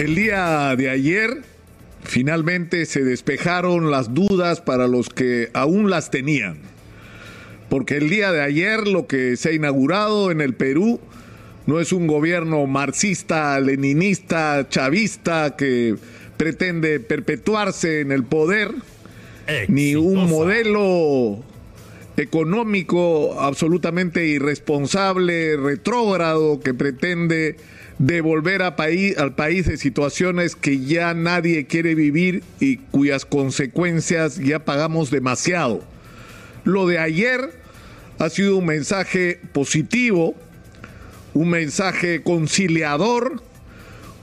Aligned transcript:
El 0.00 0.14
día 0.14 0.74
de 0.76 0.88
ayer 0.88 1.42
finalmente 2.04 2.86
se 2.86 3.04
despejaron 3.04 3.90
las 3.90 4.14
dudas 4.14 4.62
para 4.62 4.88
los 4.88 5.10
que 5.10 5.50
aún 5.52 5.90
las 5.90 6.10
tenían. 6.10 6.56
Porque 7.68 7.98
el 7.98 8.08
día 8.08 8.32
de 8.32 8.40
ayer 8.40 8.88
lo 8.88 9.06
que 9.06 9.36
se 9.36 9.50
ha 9.50 9.52
inaugurado 9.52 10.30
en 10.30 10.40
el 10.40 10.54
Perú 10.54 11.00
no 11.66 11.80
es 11.80 11.92
un 11.92 12.06
gobierno 12.06 12.66
marxista, 12.66 13.60
leninista, 13.60 14.66
chavista 14.70 15.54
que 15.54 15.96
pretende 16.38 16.98
perpetuarse 17.00 18.00
en 18.00 18.10
el 18.10 18.24
poder, 18.24 18.72
ni 19.68 19.96
un 19.96 20.30
modelo 20.30 21.44
económico 22.16 23.38
absolutamente 23.38 24.26
irresponsable, 24.26 25.58
retrógrado, 25.58 26.58
que 26.58 26.72
pretende 26.72 27.56
devolver 28.00 28.62
a 28.62 28.76
país, 28.76 29.18
al 29.18 29.34
país 29.34 29.66
de 29.66 29.76
situaciones 29.76 30.56
que 30.56 30.80
ya 30.80 31.12
nadie 31.12 31.66
quiere 31.66 31.94
vivir 31.94 32.42
y 32.58 32.78
cuyas 32.78 33.26
consecuencias 33.26 34.38
ya 34.38 34.64
pagamos 34.64 35.10
demasiado. 35.10 35.82
Lo 36.64 36.86
de 36.86 36.98
ayer 36.98 37.52
ha 38.18 38.30
sido 38.30 38.56
un 38.56 38.64
mensaje 38.64 39.38
positivo, 39.52 40.34
un 41.34 41.50
mensaje 41.50 42.22
conciliador, 42.22 43.42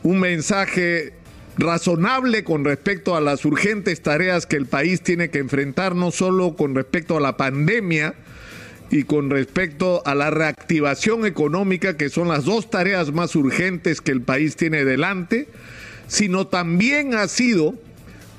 un 0.01 0.19
mensaje 0.21 1.13
razonable 1.59 2.43
con 2.43 2.65
respecto 2.65 3.15
a 3.15 3.21
las 3.21 3.45
urgentes 3.45 4.01
tareas 4.01 4.47
que 4.47 4.55
el 4.55 4.65
país 4.65 5.01
tiene 5.01 5.29
que 5.29 5.37
enfrentar, 5.37 5.93
no 5.93 6.09
solo 6.09 6.55
con 6.55 6.73
respecto 6.73 7.15
a 7.17 7.21
la 7.21 7.37
pandemia, 7.37 8.15
y 8.89 9.03
con 9.03 9.29
respecto 9.29 10.01
a 10.05 10.15
la 10.15 10.29
reactivación 10.29 11.25
económica, 11.25 11.97
que 11.97 12.09
son 12.09 12.27
las 12.27 12.45
dos 12.45 12.69
tareas 12.69 13.11
más 13.11 13.35
urgentes 13.35 14.01
que 14.01 14.11
el 14.11 14.21
país 14.21 14.55
tiene 14.55 14.85
delante, 14.85 15.47
sino 16.07 16.47
también 16.47 17.13
ha 17.13 17.27
sido 17.27 17.75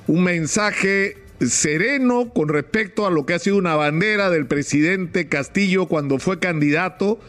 un 0.06 0.25
mensaje 0.25 1.19
sereno 1.41 2.31
con 2.31 2.48
respecto 2.48 3.06
a 3.06 3.11
lo 3.11 3.27
que 3.27 3.34
ha 3.34 3.39
sido 3.39 3.59
una 3.59 3.77
bandera 3.77 4.31
del 4.31 4.47
presidente 4.47 5.28
Castillo 5.28 5.87
cuando 5.87 6.19
fue 6.19 6.39
candidato, 6.39 7.20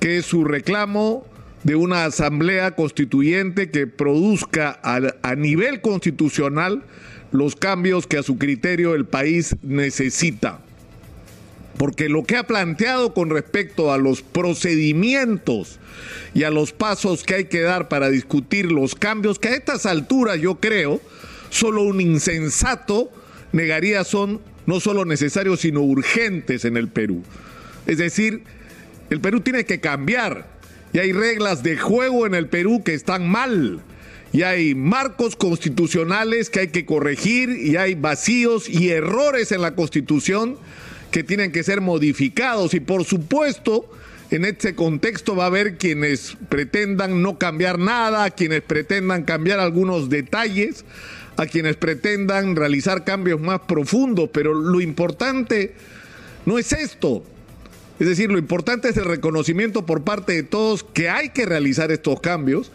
que 0.00 0.18
es 0.18 0.26
su 0.26 0.44
reclamo 0.44 1.26
de 1.62 1.76
una 1.76 2.04
asamblea 2.04 2.72
constituyente 2.72 3.70
que 3.70 3.86
produzca 3.86 4.78
a, 4.82 5.00
a 5.22 5.34
nivel 5.34 5.80
constitucional 5.80 6.82
los 7.30 7.56
cambios 7.56 8.06
que 8.06 8.18
a 8.18 8.22
su 8.22 8.38
criterio 8.38 8.94
el 8.94 9.06
país 9.06 9.56
necesita 9.62 10.60
porque 11.78 12.08
lo 12.08 12.24
que 12.24 12.36
ha 12.36 12.46
planteado 12.46 13.14
con 13.14 13.30
respecto 13.30 13.92
a 13.92 13.98
los 13.98 14.22
procedimientos 14.22 15.78
y 16.34 16.42
a 16.42 16.50
los 16.50 16.72
pasos 16.72 17.22
que 17.22 17.36
hay 17.36 17.44
que 17.44 17.60
dar 17.60 17.88
para 17.88 18.10
discutir 18.10 18.70
los 18.70 18.94
cambios, 18.94 19.38
que 19.38 19.48
a 19.48 19.54
estas 19.54 19.86
alturas 19.86 20.40
yo 20.40 20.56
creo, 20.56 21.00
solo 21.50 21.84
un 21.84 22.00
insensato 22.00 23.10
negaría 23.52 24.04
son 24.04 24.40
no 24.66 24.80
solo 24.80 25.06
necesarios, 25.06 25.60
sino 25.60 25.80
urgentes 25.80 26.66
en 26.66 26.76
el 26.76 26.88
Perú. 26.88 27.22
Es 27.86 27.96
decir, 27.96 28.42
el 29.08 29.20
Perú 29.20 29.40
tiene 29.40 29.64
que 29.64 29.80
cambiar 29.80 30.46
y 30.92 30.98
hay 30.98 31.12
reglas 31.12 31.62
de 31.62 31.78
juego 31.78 32.26
en 32.26 32.34
el 32.34 32.48
Perú 32.48 32.82
que 32.84 32.92
están 32.92 33.28
mal. 33.28 33.80
Y 34.30 34.42
hay 34.42 34.74
marcos 34.74 35.36
constitucionales 35.36 36.50
que 36.50 36.60
hay 36.60 36.68
que 36.68 36.84
corregir 36.84 37.48
y 37.48 37.76
hay 37.76 37.94
vacíos 37.94 38.68
y 38.68 38.90
errores 38.90 39.52
en 39.52 39.62
la 39.62 39.74
Constitución 39.74 40.58
que 41.10 41.22
tienen 41.24 41.52
que 41.52 41.62
ser 41.62 41.80
modificados. 41.80 42.74
Y 42.74 42.80
por 42.80 43.04
supuesto 43.04 43.90
en 44.30 44.44
este 44.44 44.74
contexto 44.74 45.34
va 45.34 45.44
a 45.44 45.46
haber 45.46 45.78
quienes 45.78 46.36
pretendan 46.48 47.22
no 47.22 47.38
cambiar 47.38 47.78
nada, 47.78 48.30
quienes 48.30 48.62
pretendan 48.62 49.24
cambiar 49.24 49.58
algunos 49.58 50.10
detalles, 50.10 50.84
a 51.36 51.46
quienes 51.46 51.76
pretendan 51.76 52.56
realizar 52.56 53.04
cambios 53.04 53.40
más 53.40 53.60
profundos, 53.60 54.28
pero 54.32 54.52
lo 54.52 54.80
importante 54.80 55.74
no 56.44 56.58
es 56.58 56.72
esto. 56.72 57.22
Es 57.98 58.06
decir, 58.06 58.30
lo 58.30 58.38
importante 58.38 58.90
es 58.90 58.96
el 58.96 59.06
reconocimiento 59.06 59.86
por 59.86 60.04
parte 60.04 60.34
de 60.34 60.42
todos 60.42 60.84
que 60.84 61.08
hay 61.08 61.30
que 61.30 61.46
realizar 61.46 61.90
estos 61.90 62.20
cambios 62.20 62.70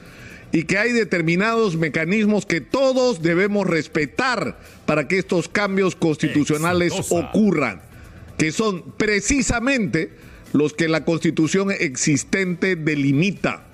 y 0.51 0.63
que 0.63 0.77
hay 0.77 0.91
determinados 0.91 1.77
mecanismos 1.77 2.45
que 2.45 2.61
todos 2.61 3.21
debemos 3.21 3.67
respetar 3.67 4.57
para 4.85 5.07
que 5.07 5.19
estos 5.19 5.49
cambios 5.49 5.95
constitucionales 5.95 6.93
ocurran 7.09 7.92
que 8.37 8.51
son 8.51 8.83
precisamente 8.97 10.11
los 10.53 10.73
que 10.73 10.87
la 10.87 11.03
constitución 11.03 11.71
existente 11.71 12.75
delimita. 12.75 13.65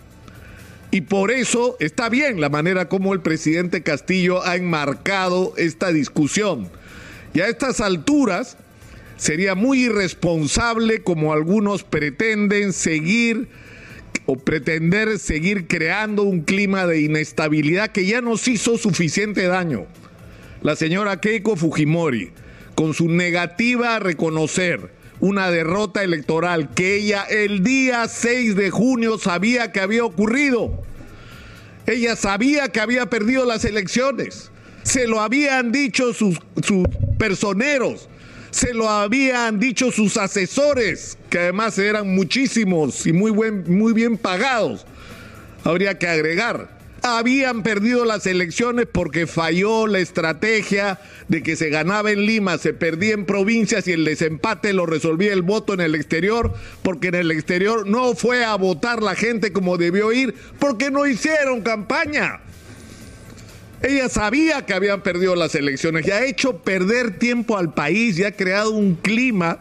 Y 0.92 1.02
por 1.02 1.30
eso 1.30 1.78
está 1.80 2.10
bien 2.10 2.42
la 2.42 2.50
manera 2.50 2.90
como 2.90 3.14
el 3.14 3.22
presidente 3.22 3.84
Castillo 3.84 4.44
ha 4.44 4.56
enmarcado 4.56 5.54
esta 5.58 5.92
discusión. 5.92 6.70
Y 7.34 7.42
a 7.42 7.48
estas 7.48 7.80
alturas 7.80 8.58
sería 9.18 9.54
muy 9.54 9.86
irresponsable 9.86 11.04
como 11.04 11.32
algunos 11.34 11.84
pretenden 11.84 12.74
seguir 12.74 13.50
o 14.26 14.36
pretender 14.38 15.20
seguir 15.20 15.68
creando 15.68 16.24
un 16.24 16.42
clima 16.42 16.88
de 16.88 17.02
inestabilidad 17.02 17.92
que 17.92 18.06
ya 18.06 18.22
nos 18.22 18.48
hizo 18.48 18.78
suficiente 18.78 19.44
daño. 19.48 19.86
La 20.64 20.76
señora 20.76 21.20
Keiko 21.20 21.56
Fujimori, 21.56 22.32
con 22.80 22.94
su 22.94 23.10
negativa 23.10 23.98
a 23.98 24.00
reconocer 24.00 24.94
una 25.20 25.52
derrota 25.52 26.02
electoral 26.02 26.74
que 26.74 26.96
ella 26.96 27.26
el 27.30 27.62
día 27.62 28.08
6 28.08 28.56
de 28.56 28.70
junio 28.70 29.18
sabía 29.18 29.74
que 29.74 29.82
había 29.82 30.06
ocurrido. 30.06 30.82
Ella 31.86 32.16
sabía 32.16 32.70
que 32.70 32.80
había 32.80 33.08
perdido 33.08 33.44
las 33.44 33.66
elecciones. 33.66 34.50
Se 34.84 35.08
lo 35.08 35.20
habían 35.20 35.74
dicho 35.74 36.14
sus, 36.14 36.40
sus 36.64 36.88
personeros. 37.18 38.08
Se 38.52 38.74
lo 38.74 38.88
habían 38.88 39.60
dicho 39.60 39.92
sus 39.92 40.16
asesores, 40.16 41.18
que 41.30 41.38
además 41.40 41.78
eran 41.80 42.16
muchísimos 42.16 43.06
y 43.06 43.12
muy, 43.12 43.32
buen, 43.32 43.66
muy 43.68 43.92
bien 43.92 44.18
pagados. 44.18 44.86
Habría 45.66 46.00
que 46.00 46.08
agregar 46.08 46.79
habían 47.04 47.64
perdido 47.64 48.06
las 48.06 48.26
elecciones 48.26 48.88
porque 48.92 49.28
falló 49.28 49.88
la 49.88 50.00
estrategia 50.00 51.00
de 51.28 51.44
que 51.44 51.56
se 51.56 51.70
ganaba 51.70 52.12
en 52.12 52.26
Lima, 52.26 52.58
se 52.58 52.74
perdía 52.74 53.14
en 53.14 53.26
provincias 53.26 53.88
y 53.88 53.94
el 53.94 54.06
desempate 54.06 54.74
lo 54.74 54.86
resolvía 54.86 55.34
el 55.34 55.42
voto 55.42 55.74
en 55.74 55.82
el 55.82 55.96
exterior, 55.96 56.54
porque 56.84 57.10
en 57.10 57.16
el 57.16 57.32
exterior 57.32 57.88
no 57.88 58.16
fue 58.16 58.44
a 58.44 58.56
votar 58.56 59.02
la 59.02 59.16
gente 59.16 59.54
como 59.54 59.78
debió 59.78 60.12
ir, 60.12 60.34
porque 60.60 60.92
no 60.92 61.06
hicieron 61.06 61.62
campaña. 61.62 62.42
Ella 63.82 64.10
sabía 64.10 64.66
que 64.66 64.74
habían 64.74 65.02
perdido 65.02 65.36
las 65.36 65.56
elecciones 65.56 66.06
y 66.06 66.12
ha 66.12 66.26
hecho 66.26 66.58
perder 66.58 67.18
tiempo 67.18 67.58
al 67.58 67.74
país 67.74 68.20
y 68.20 68.26
ha 68.26 68.36
creado 68.36 68.72
un 68.72 68.96
clima 68.96 69.60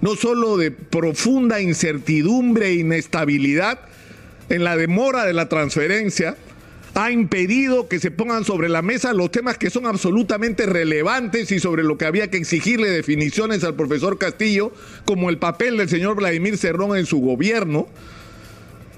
no 0.00 0.14
solo 0.14 0.56
de 0.56 0.70
profunda 0.70 1.60
incertidumbre 1.60 2.68
e 2.68 2.74
inestabilidad 2.74 3.80
en 4.48 4.62
la 4.62 4.76
demora 4.76 5.24
de 5.24 5.32
la 5.32 5.48
transferencia, 5.48 6.36
ha 7.00 7.12
impedido 7.12 7.86
que 7.86 8.00
se 8.00 8.10
pongan 8.10 8.44
sobre 8.44 8.68
la 8.68 8.82
mesa 8.82 9.12
los 9.12 9.30
temas 9.30 9.56
que 9.56 9.70
son 9.70 9.86
absolutamente 9.86 10.66
relevantes 10.66 11.52
y 11.52 11.60
sobre 11.60 11.84
lo 11.84 11.96
que 11.96 12.06
había 12.06 12.28
que 12.28 12.38
exigirle 12.38 12.90
definiciones 12.90 13.62
al 13.62 13.76
profesor 13.76 14.18
Castillo, 14.18 14.72
como 15.04 15.30
el 15.30 15.38
papel 15.38 15.76
del 15.76 15.88
señor 15.88 16.16
Vladimir 16.16 16.58
Cerrón 16.58 16.96
en 16.96 17.06
su 17.06 17.20
gobierno, 17.20 17.86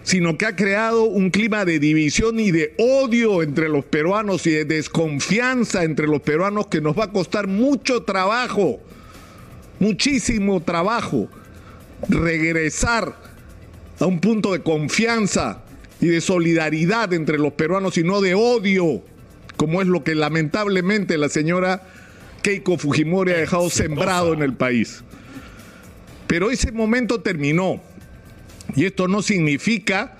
sino 0.02 0.38
que 0.38 0.46
ha 0.46 0.56
creado 0.56 1.04
un 1.04 1.28
clima 1.28 1.66
de 1.66 1.78
división 1.78 2.40
y 2.40 2.50
de 2.52 2.74
odio 2.78 3.42
entre 3.42 3.68
los 3.68 3.84
peruanos 3.84 4.46
y 4.46 4.52
de 4.52 4.64
desconfianza 4.64 5.84
entre 5.84 6.06
los 6.06 6.22
peruanos 6.22 6.68
que 6.68 6.80
nos 6.80 6.98
va 6.98 7.04
a 7.04 7.12
costar 7.12 7.48
mucho 7.48 8.04
trabajo, 8.04 8.80
muchísimo 9.78 10.62
trabajo, 10.62 11.28
regresar 12.08 13.14
a 13.98 14.06
un 14.06 14.20
punto 14.20 14.52
de 14.52 14.62
confianza 14.62 15.59
y 16.00 16.08
de 16.08 16.20
solidaridad 16.20 17.12
entre 17.12 17.38
los 17.38 17.52
peruanos 17.52 17.98
y 17.98 18.02
no 18.02 18.20
de 18.20 18.34
odio, 18.34 19.02
como 19.56 19.82
es 19.82 19.88
lo 19.88 20.02
que 20.02 20.14
lamentablemente 20.14 21.18
la 21.18 21.28
señora 21.28 21.82
Keiko 22.42 22.78
Fujimori 22.78 23.32
ha 23.32 23.36
dejado 23.36 23.68
sembrado 23.68 24.32
en 24.32 24.42
el 24.42 24.54
país. 24.54 25.04
Pero 26.26 26.50
ese 26.50 26.72
momento 26.72 27.20
terminó 27.20 27.82
y 28.76 28.84
esto 28.86 29.08
no 29.08 29.20
significa 29.20 30.16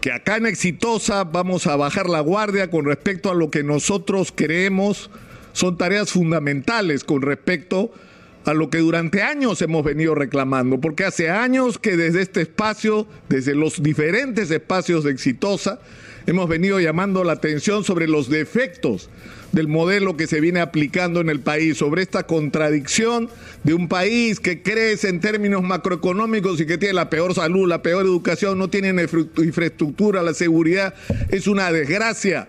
que 0.00 0.12
acá 0.12 0.36
en 0.36 0.46
Exitosa 0.46 1.24
vamos 1.24 1.66
a 1.66 1.76
bajar 1.76 2.08
la 2.08 2.20
guardia 2.20 2.70
con 2.70 2.84
respecto 2.84 3.30
a 3.30 3.34
lo 3.34 3.50
que 3.50 3.62
nosotros 3.62 4.32
creemos 4.34 5.10
son 5.52 5.76
tareas 5.76 6.10
fundamentales 6.10 7.04
con 7.04 7.22
respecto 7.22 7.92
a 7.94 8.09
a 8.44 8.54
lo 8.54 8.70
que 8.70 8.78
durante 8.78 9.22
años 9.22 9.60
hemos 9.62 9.84
venido 9.84 10.14
reclamando, 10.14 10.80
porque 10.80 11.04
hace 11.04 11.30
años 11.30 11.78
que 11.78 11.96
desde 11.96 12.22
este 12.22 12.42
espacio, 12.42 13.06
desde 13.28 13.54
los 13.54 13.82
diferentes 13.82 14.50
espacios 14.50 15.04
de 15.04 15.10
Exitosa, 15.10 15.80
hemos 16.26 16.48
venido 16.48 16.80
llamando 16.80 17.24
la 17.24 17.32
atención 17.32 17.84
sobre 17.84 18.08
los 18.08 18.28
defectos 18.28 19.10
del 19.52 19.68
modelo 19.68 20.16
que 20.16 20.26
se 20.26 20.40
viene 20.40 20.60
aplicando 20.60 21.20
en 21.20 21.28
el 21.28 21.40
país, 21.40 21.78
sobre 21.78 22.02
esta 22.02 22.24
contradicción 22.24 23.28
de 23.64 23.74
un 23.74 23.88
país 23.88 24.38
que 24.38 24.62
crece 24.62 25.08
en 25.08 25.20
términos 25.20 25.62
macroeconómicos 25.62 26.60
y 26.60 26.66
que 26.66 26.78
tiene 26.78 26.94
la 26.94 27.10
peor 27.10 27.34
salud, 27.34 27.68
la 27.68 27.82
peor 27.82 28.04
educación, 28.04 28.58
no 28.58 28.68
tiene 28.68 29.06
infraestructura, 29.38 30.22
la 30.22 30.34
seguridad, 30.34 30.94
es 31.30 31.46
una 31.46 31.72
desgracia. 31.72 32.46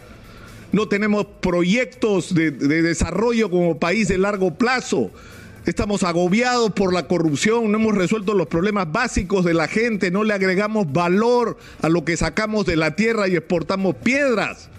No 0.72 0.88
tenemos 0.88 1.26
proyectos 1.42 2.34
de, 2.34 2.52
de 2.52 2.82
desarrollo 2.82 3.50
como 3.50 3.78
país 3.80 4.08
de 4.08 4.18
largo 4.18 4.56
plazo. 4.56 5.12
Estamos 5.66 6.02
agobiados 6.02 6.72
por 6.72 6.92
la 6.92 7.08
corrupción, 7.08 7.72
no 7.72 7.78
hemos 7.78 7.96
resuelto 7.96 8.34
los 8.34 8.48
problemas 8.48 8.92
básicos 8.92 9.46
de 9.46 9.54
la 9.54 9.68
gente, 9.68 10.10
no 10.10 10.24
le 10.24 10.34
agregamos 10.34 10.92
valor 10.92 11.56
a 11.84 11.90
lo 11.90 12.04
que 12.04 12.18
sacamos 12.18 12.66
de 12.66 12.76
la 12.76 12.96
tierra 12.96 13.28
y 13.28 13.36
exportamos 13.36 13.96
piedras. 13.96 14.70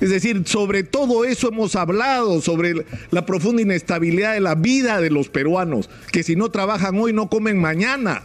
Es 0.00 0.10
decir, 0.10 0.42
sobre 0.46 0.82
todo 0.82 1.24
eso 1.24 1.48
hemos 1.48 1.76
hablado, 1.76 2.40
sobre 2.40 2.84
la 3.12 3.24
profunda 3.24 3.62
inestabilidad 3.62 4.34
de 4.34 4.40
la 4.40 4.56
vida 4.56 5.00
de 5.00 5.10
los 5.10 5.28
peruanos, 5.28 5.88
que 6.10 6.24
si 6.24 6.34
no 6.34 6.50
trabajan 6.50 6.98
hoy 6.98 7.12
no 7.12 7.30
comen 7.30 7.60
mañana. 7.60 8.24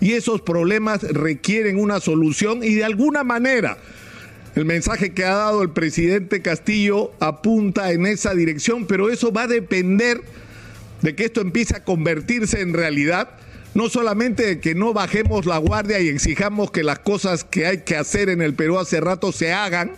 Y 0.00 0.12
esos 0.12 0.40
problemas 0.40 1.02
requieren 1.02 1.78
una 1.78 2.00
solución 2.00 2.64
y 2.64 2.74
de 2.74 2.84
alguna 2.84 3.24
manera 3.24 3.76
el 4.54 4.64
mensaje 4.64 5.12
que 5.12 5.24
ha 5.24 5.34
dado 5.34 5.62
el 5.62 5.70
presidente 5.70 6.40
Castillo 6.40 7.12
apunta 7.20 7.92
en 7.92 8.06
esa 8.06 8.34
dirección, 8.34 8.86
pero 8.86 9.10
eso 9.10 9.32
va 9.32 9.42
a 9.42 9.48
depender 9.48 10.22
de 11.04 11.14
que 11.14 11.26
esto 11.26 11.42
empiece 11.42 11.76
a 11.76 11.84
convertirse 11.84 12.62
en 12.62 12.72
realidad, 12.72 13.28
no 13.74 13.90
solamente 13.90 14.46
de 14.46 14.60
que 14.60 14.74
no 14.74 14.94
bajemos 14.94 15.44
la 15.44 15.58
guardia 15.58 16.00
y 16.00 16.08
exijamos 16.08 16.70
que 16.70 16.82
las 16.82 17.00
cosas 17.00 17.44
que 17.44 17.66
hay 17.66 17.78
que 17.82 17.94
hacer 17.94 18.30
en 18.30 18.40
el 18.40 18.54
Perú 18.54 18.78
hace 18.78 19.00
rato 19.02 19.30
se 19.30 19.52
hagan, 19.52 19.92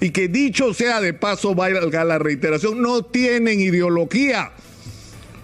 y 0.00 0.10
que 0.10 0.26
dicho 0.26 0.74
sea 0.74 1.00
de 1.00 1.14
paso, 1.14 1.54
valga 1.54 2.04
la 2.04 2.18
reiteración, 2.18 2.82
no 2.82 3.04
tienen 3.04 3.60
ideología. 3.60 4.50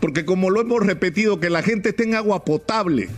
Porque 0.01 0.25
como 0.25 0.51
lo 0.51 0.63
hemos 0.63 0.85
repetido, 0.85 1.39
que 1.39 1.49
la 1.49 1.63
gente 1.63 1.93
tenga 1.93 2.19
agua 2.19 2.45
potable, 2.45 3.09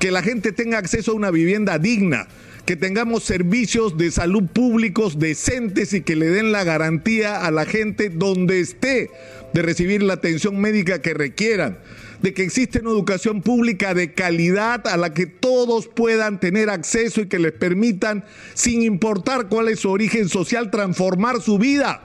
que 0.00 0.10
la 0.10 0.22
gente 0.22 0.50
tenga 0.50 0.78
acceso 0.78 1.12
a 1.12 1.14
una 1.14 1.30
vivienda 1.30 1.78
digna, 1.78 2.26
que 2.64 2.76
tengamos 2.76 3.24
servicios 3.24 3.96
de 3.96 4.10
salud 4.10 4.44
públicos 4.44 5.18
decentes 5.18 5.92
y 5.92 6.02
que 6.02 6.16
le 6.16 6.28
den 6.28 6.52
la 6.52 6.64
garantía 6.64 7.44
a 7.44 7.50
la 7.50 7.64
gente 7.64 8.10
donde 8.10 8.60
esté 8.60 9.10
de 9.52 9.62
recibir 9.62 10.02
la 10.02 10.14
atención 10.14 10.60
médica 10.60 11.02
que 11.02 11.14
requieran 11.14 11.78
de 12.22 12.34
que 12.34 12.42
existe 12.42 12.80
una 12.80 12.90
educación 12.90 13.42
pública 13.42 13.94
de 13.94 14.12
calidad 14.12 14.86
a 14.86 14.96
la 14.96 15.14
que 15.14 15.26
todos 15.26 15.88
puedan 15.88 16.38
tener 16.38 16.68
acceso 16.68 17.22
y 17.22 17.28
que 17.28 17.38
les 17.38 17.52
permitan, 17.52 18.24
sin 18.54 18.82
importar 18.82 19.48
cuál 19.48 19.68
es 19.68 19.80
su 19.80 19.90
origen 19.90 20.28
social, 20.28 20.70
transformar 20.70 21.40
su 21.40 21.58
vida. 21.58 22.02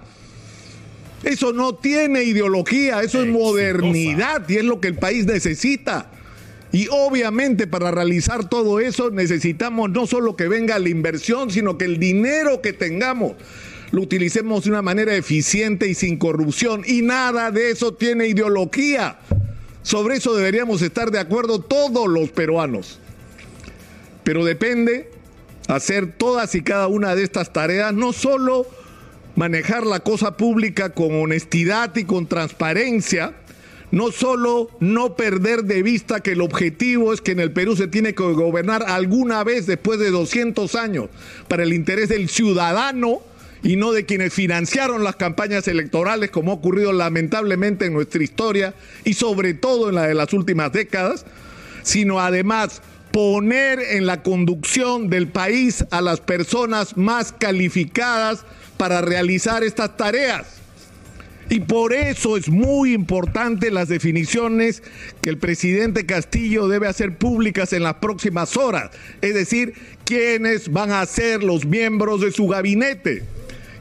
Eso 1.24 1.54
no 1.54 1.76
tiene 1.76 2.24
ideología, 2.24 3.02
eso 3.02 3.22
es 3.22 3.28
modernidad 3.28 4.48
y 4.48 4.58
es 4.58 4.64
lo 4.64 4.80
que 4.80 4.90
el 4.90 4.96
país 4.96 5.26
necesita. 5.26 6.12
Y 6.76 6.90
obviamente 6.92 7.68
para 7.68 7.90
realizar 7.90 8.50
todo 8.50 8.82
eso 8.82 9.10
necesitamos 9.10 9.90
no 9.92 10.06
solo 10.06 10.36
que 10.36 10.50
venga 10.50 10.78
la 10.78 10.90
inversión, 10.90 11.50
sino 11.50 11.78
que 11.78 11.86
el 11.86 12.02
dinero 12.02 12.62
que 12.62 12.74
tengamos 12.74 13.36
lo 13.92 14.02
utilicemos 14.02 14.66
de 14.66 14.72
una 14.72 14.82
manera 14.82 15.16
eficiente 15.16 15.88
y 15.88 15.94
sin 15.94 16.18
corrupción. 16.18 16.84
Y 16.86 17.02
nada 17.02 17.50
de 17.50 17.72
eso 17.72 17.94
tiene 17.94 18.28
ideología. 18.28 19.20
Sobre 19.84 20.18
eso 20.18 20.36
deberíamos 20.36 20.82
estar 20.82 21.12
de 21.12 21.20
acuerdo 21.20 21.62
todos 21.62 22.10
los 22.10 22.32
peruanos. 22.32 23.00
Pero 24.26 24.44
depende 24.44 25.10
hacer 25.70 26.12
todas 26.18 26.56
y 26.56 26.62
cada 26.62 26.88
una 26.88 27.16
de 27.16 27.24
estas 27.24 27.54
tareas, 27.54 27.94
no 27.94 28.12
solo 28.12 28.68
manejar 29.38 29.86
la 29.86 30.02
cosa 30.02 30.36
pública 30.36 30.90
con 30.90 31.22
honestidad 31.22 31.96
y 31.96 32.04
con 32.04 32.28
transparencia, 32.28 33.34
no 33.96 34.12
solo 34.12 34.70
no 34.82 35.16
perder 35.16 35.64
de 35.64 35.82
vista 35.82 36.20
que 36.20 36.34
el 36.34 36.42
objetivo 36.42 37.14
es 37.14 37.22
que 37.22 37.32
en 37.32 37.40
el 37.40 37.54
Perú 37.54 37.78
se 37.78 37.88
tiene 37.88 38.14
que 38.14 38.24
gobernar 38.24 38.84
alguna 38.86 39.42
vez 39.46 39.68
después 39.68 40.00
de 40.00 40.12
200 40.12 40.76
años 40.76 41.06
para 41.48 41.64
el 41.64 41.72
interés 41.72 42.10
del 42.10 42.28
ciudadano, 42.28 43.22
y 43.64 43.78
no 43.78 43.94
de 43.94 44.06
quienes 44.06 44.34
financiaron 44.34 45.06
las 45.06 45.16
campañas 45.16 45.70
electorales, 45.70 46.30
como 46.30 46.52
ha 46.52 46.56
ocurrido 46.56 46.92
lamentablemente 46.92 47.86
en 47.86 47.94
nuestra 47.94 48.22
historia 48.22 48.74
y 49.06 49.14
sobre 49.14 49.54
todo 49.54 49.88
en 49.88 49.96
la 49.96 50.08
de 50.08 50.14
las 50.14 50.34
últimas 50.34 50.74
décadas, 50.74 51.26
sino 51.82 52.20
además 52.20 52.82
poner 53.14 53.80
en 53.80 54.06
la 54.06 54.24
conducción 54.24 55.10
del 55.10 55.30
país 55.30 55.86
a 55.90 56.02
las 56.02 56.20
personas 56.20 56.98
más 56.98 57.32
calificadas 57.32 58.44
para 58.76 59.00
realizar 59.00 59.64
estas 59.64 59.96
tareas. 59.96 60.65
Y 61.50 61.60
por 61.60 61.94
eso 61.94 62.38
es 62.38 62.50
muy 62.50 62.94
importante 62.94 63.70
las 63.70 63.88
definiciones 63.88 64.82
que 65.22 65.30
el 65.30 65.38
presidente 65.38 66.06
Castillo 66.06 66.68
debe 66.68 66.88
hacer 66.88 67.18
públicas 67.18 67.72
en 67.74 67.84
las 67.84 67.96
próximas 67.96 68.58
horas, 68.58 68.90
es 69.22 69.36
decir, 69.36 69.74
quiénes 70.06 70.72
van 70.72 70.92
a 70.92 71.06
ser 71.06 71.44
los 71.44 71.66
miembros 71.66 72.22
de 72.22 72.32
su 72.32 72.48
gabinete. 72.48 73.24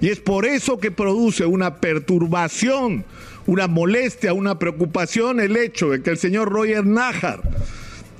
Y 0.00 0.10
es 0.10 0.20
por 0.20 0.44
eso 0.44 0.78
que 0.78 0.90
produce 0.90 1.46
una 1.46 1.76
perturbación, 1.76 3.04
una 3.46 3.66
molestia, 3.66 4.34
una 4.34 4.58
preocupación 4.58 5.40
el 5.40 5.56
hecho 5.56 5.90
de 5.90 6.02
que 6.02 6.10
el 6.10 6.18
señor 6.18 6.50
Roger 6.50 6.84
Nájar, 6.84 7.40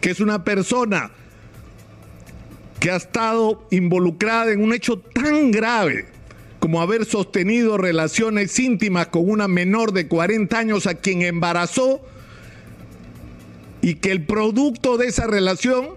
que 0.01 0.11
es 0.11 0.21
una 0.21 0.45
persona 0.45 1.11
que 2.81 2.91
ha 2.91 2.97
estado 2.97 3.67
involucrada 3.71 4.53
en 4.53 4.63
un 4.63 4.73
hecho 4.73 4.99
tan 4.99 5.51
grave 5.51 6.14
como 6.65 6.81
haber 6.81 7.05
sostenido 7.05 7.77
relaciones 7.77 8.59
íntimas 8.59 9.09
con 9.09 9.29
una 9.29 9.49
menor 9.49 9.93
de 9.93 10.09
40 10.09 10.59
años 10.59 10.87
a 10.87 10.95
quien 10.95 11.21
embarazó 11.21 12.01
y 13.83 13.97
que 13.97 14.11
el 14.11 14.25
producto 14.25 14.97
de 14.97 15.09
esa 15.09 15.27
relación 15.27 15.91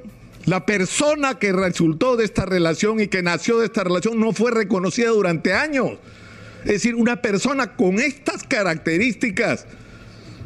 la 0.44 0.66
persona 0.66 1.40
que 1.40 1.54
resultó 1.54 2.18
de 2.18 2.26
esta 2.26 2.46
relación 2.46 3.00
y 3.00 3.08
que 3.08 3.24
nació 3.24 3.60
de 3.60 3.68
esta 3.68 3.86
relación 3.86 4.20
no 4.20 4.34
fue 4.34 4.52
reconocida 4.52 5.08
durante 5.08 5.54
años. 5.54 6.00
Es 6.66 6.72
decir, 6.74 6.96
una 6.96 7.22
persona 7.22 7.78
con 7.78 8.00
estas 8.00 8.44
características, 8.44 9.68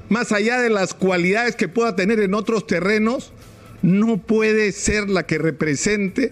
más 0.09 0.31
allá 0.31 0.61
de 0.61 0.69
las 0.69 0.93
cualidades 0.93 1.55
que 1.55 1.67
pueda 1.67 1.95
tener 1.95 2.19
en 2.19 2.35
otros 2.35 2.67
terrenos, 2.67 3.33
no 3.81 4.17
puede 4.17 4.71
ser 4.71 5.09
la 5.09 5.25
que 5.25 5.39
represente 5.39 6.31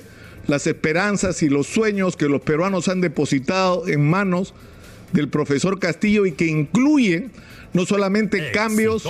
las 0.49 0.65
esperanzas 0.67 1.43
y 1.43 1.49
los 1.49 1.67
sueños 1.67 2.17
que 2.17 2.27
los 2.27 2.41
peruanos 2.41 2.87
han 2.87 3.01
depositado 3.01 3.87
en 3.87 4.09
manos 4.09 4.53
del 5.13 5.29
profesor 5.29 5.79
Castillo 5.79 6.25
y 6.25 6.31
que 6.31 6.47
incluyen 6.47 7.31
no 7.73 7.85
solamente 7.85 8.51
cambios 8.51 9.05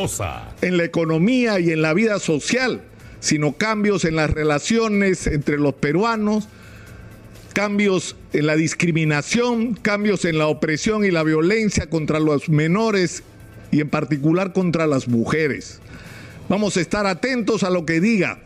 en 0.62 0.78
la 0.78 0.84
economía 0.84 1.60
y 1.60 1.72
en 1.72 1.82
la 1.82 1.94
vida 1.94 2.20
social, 2.20 2.82
sino 3.22 3.54
cambios 3.54 4.04
en 4.04 4.18
las 4.18 4.30
relaciones 4.30 5.28
entre 5.28 5.58
los 5.58 5.74
peruanos, 5.76 6.50
cambios 7.54 8.18
en 8.34 8.46
la 8.46 8.58
discriminación, 8.58 9.76
cambios 9.76 10.26
en 10.26 10.38
la 10.38 10.48
opresión 10.48 11.06
y 11.06 11.12
la 11.12 11.24
violencia 11.24 11.90
contra 11.90 12.19
los 12.19 12.50
menores 12.50 13.24
y 13.72 13.80
en 13.80 13.90
particular 13.90 14.52
contra 14.52 14.88
las 14.88 15.08
mujeres. 15.08 15.80
Vamos 16.50 16.76
a 16.76 16.81
estar 16.81 17.08
atentos 17.08 17.64
a 17.64 17.69
lo 17.69 17.86
que 17.86 18.02
diga 18.02 18.40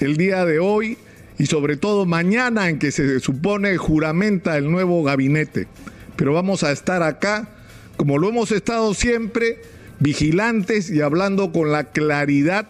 el 0.00 0.16
día 0.16 0.44
de 0.44 0.60
hoy 0.60 0.98
y 1.38 1.46
sobre 1.46 1.76
todo 1.76 2.04
mañana 2.04 2.68
en 2.68 2.78
que 2.78 2.90
se 2.90 3.20
supone 3.20 3.76
juramenta 3.76 4.56
el 4.56 4.70
nuevo 4.70 5.02
gabinete. 5.02 5.68
Pero 6.16 6.32
vamos 6.32 6.64
a 6.64 6.72
estar 6.72 7.02
acá, 7.02 7.48
como 7.96 8.18
lo 8.18 8.28
hemos 8.28 8.50
estado 8.50 8.92
siempre, 8.92 9.62
vigilantes 10.00 10.90
y 10.90 11.00
hablando 11.00 11.52
con 11.52 11.70
la 11.70 11.84
claridad 11.84 12.68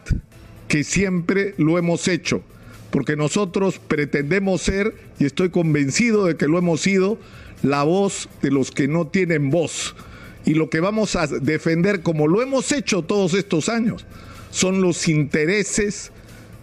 que 0.69 0.85
siempre 0.85 1.55
lo 1.57 1.79
hemos 1.79 2.09
hecho, 2.09 2.43
porque 2.91 3.17
nosotros 3.17 3.79
pretendemos 3.79 4.61
ser, 4.61 4.95
y 5.19 5.25
estoy 5.25 5.49
convencido 5.49 6.27
de 6.27 6.37
que 6.37 6.47
lo 6.47 6.59
hemos 6.59 6.83
sido, 6.83 7.19
la 7.63 7.83
voz 7.83 8.29
de 8.43 8.51
los 8.51 8.71
que 8.71 8.87
no 8.87 9.07
tienen 9.07 9.51
voz. 9.51 9.97
Y 10.45 10.55
lo 10.55 10.71
que 10.71 10.81
vamos 10.81 11.17
a 11.17 11.27
defender, 11.27 12.03
como 12.03 12.29
lo 12.29 12.43
hemos 12.43 12.71
hecho 12.73 13.03
todos 13.03 13.35
estos 13.35 13.69
años, 13.69 14.07
son 14.51 14.81
los 14.81 15.09
intereses 15.09 16.13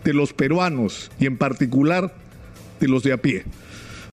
de 0.05 0.13
los 0.13 0.31
peruanos 0.31 1.11
y 1.19 1.25
en 1.25 1.37
particular 1.37 2.13
de 2.79 2.87
los 2.87 3.03
de 3.03 3.11
a 3.11 3.17
pie. 3.17 3.43